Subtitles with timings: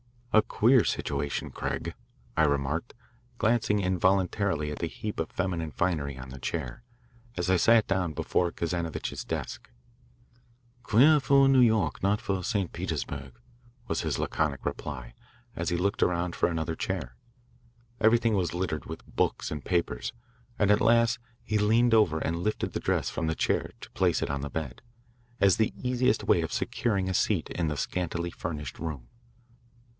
[0.33, 1.93] "A queer situation, Craig,"
[2.37, 2.93] I remarked,
[3.37, 6.83] glancing involuntarily at the heap of feminine finery on the chair,
[7.37, 9.69] as I sat down before Kazanovitch's desk.
[10.83, 12.71] "Queer for New York; not for St.
[12.71, 13.33] Petersburg,
[13.89, 15.13] was his laconic reply,
[15.55, 17.17] as he looked around for another chair.
[17.99, 20.13] Everything was littered with books and papers,
[20.57, 24.21] and at last he leaned over and lifted the dress from the chair to place
[24.23, 24.81] it on the bed,
[25.41, 29.07] as the easiest way of securing a seat in the scantily furnished room.